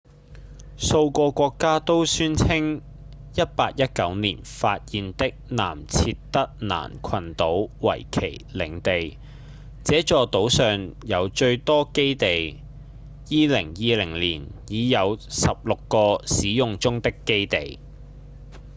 [0.77, 2.81] 數個國家都宣稱
[3.35, 8.19] 1819年發現的南設得蘭群島為其
[8.51, 9.19] 領地
[9.83, 12.59] 這座島上有最多基地
[13.27, 17.77] 2020年已有十六個使用中的基地